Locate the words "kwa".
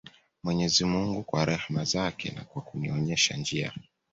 1.23-1.45, 2.43-2.61